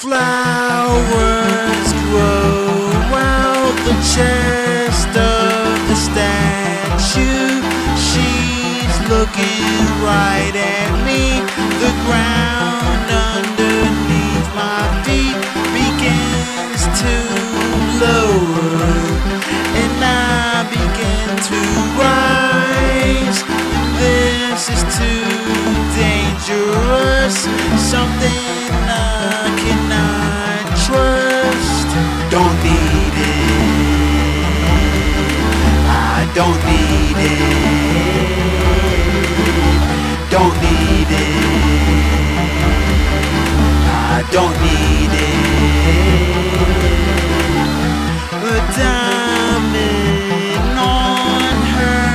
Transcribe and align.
flowers 0.00 1.92
grow 2.08 2.88
out 3.12 3.76
the 3.84 3.92
chest 4.16 5.12
of 5.12 5.76
the 5.88 5.94
statue. 5.94 7.60
She's 8.00 8.96
looking 9.12 9.84
right 10.00 10.56
at 10.56 10.88
me. 11.04 11.44
The 11.84 11.92
ground 12.08 13.12
underneath 13.36 14.48
my 14.56 14.80
feet 15.04 15.36
begins 15.76 16.82
to 17.04 17.14
lower, 18.00 19.04
and 19.76 20.00
I 20.00 20.64
begin 20.72 21.28
to 21.50 21.60
rise. 22.00 23.44
This 24.00 24.62
is 24.72 24.82
too 24.96 25.28
dangerous. 25.92 27.36
Something 27.76 28.79
don't 36.40 36.62
need 36.64 37.18
it. 37.18 37.38
Don't 40.30 40.56
need 40.64 41.10
it. 41.10 41.44
I 44.16 44.18
don't 44.36 44.56
need 44.64 45.12
it. 45.12 45.44
A 48.32 48.58
diamond 48.80 50.64
on 50.78 51.54
her 51.76 52.08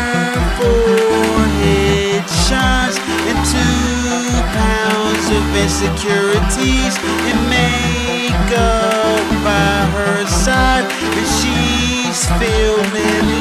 forehead 0.57 2.25
shines, 2.47 2.97
and 3.29 3.39
two 3.53 4.25
pounds 4.57 5.25
of 5.37 5.43
insecurities 5.63 6.95
and 7.29 7.39
makeup 7.57 9.25
by 9.45 9.75
her 9.95 10.17
side, 10.25 10.85
and 11.19 11.27
she's 11.37 12.19
feeling 12.39 13.34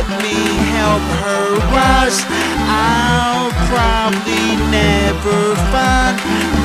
let 0.00 0.22
me 0.22 0.40
help 0.78 1.04
her 1.24 1.46
rise. 1.76 2.24
I'll 2.72 3.52
probably 3.68 4.56
never 4.72 5.40
find 5.72 6.16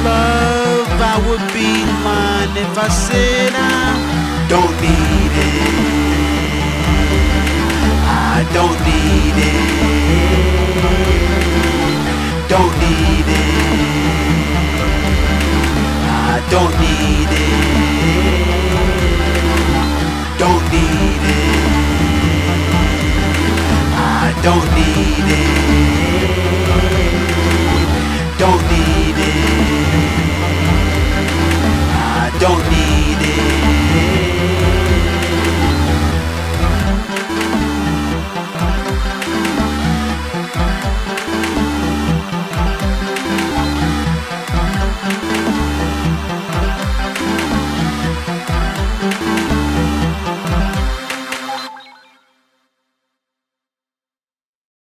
love. 0.07 0.87
I 1.13 1.15
would 1.27 1.45
be 1.53 1.71
mine 2.07 2.55
if 2.55 2.77
I 2.77 2.87
said 2.87 3.51
I 3.53 3.97
don't 4.47 4.75
need 4.85 5.33
it. 5.51 5.63
I 8.07 8.45
don't 8.57 8.79
need 8.87 9.37
it. 9.51 9.67
Don't 12.53 12.73
need 12.83 13.27
it. 13.43 13.55
I 16.07 16.35
don't 16.53 16.75
need 16.85 17.31
it. 17.43 17.59
Don't 20.39 20.65
need 20.71 21.23
it. 21.39 21.44
Don't 24.45 24.63
need 24.75 25.25
it. 25.27 26.37
Don't 28.37 28.61
need 28.69 28.94